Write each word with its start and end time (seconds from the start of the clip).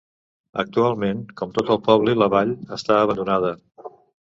Actualment, 0.63 1.21
com 1.41 1.51
tot 1.59 1.69
el 1.77 1.81
poble 1.89 2.17
i 2.17 2.21
la 2.23 2.31
vall, 2.37 2.57
està 2.81 3.01
abandonada. 3.05 3.55